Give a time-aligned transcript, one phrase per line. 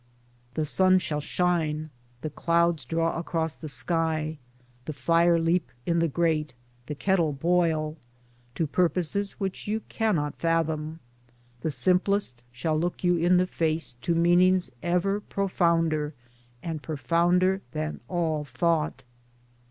[0.55, 1.91] The sun shall shine,
[2.21, 4.39] the clouds draw across the sky,
[4.85, 6.55] the fire leap in the grate,
[6.87, 7.97] the kettle boil—
[8.55, 11.01] to purposes which you cannot fathom;
[11.59, 16.15] the simplest shall look you in the Towards Democracy 67 face to meanings ever profounder
[16.63, 19.03] and profounder than all Thought.